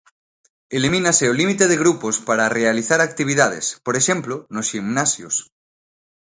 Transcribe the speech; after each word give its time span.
Elimínase 0.77 1.25
o 1.31 1.37
límite 1.41 1.65
de 1.71 1.79
grupos 1.83 2.15
para 2.27 2.53
realizar 2.57 2.99
actividades, 3.01 3.65
por 3.85 3.95
exemplo, 4.01 4.35
nos 4.53 4.69
ximnasios. 4.71 5.35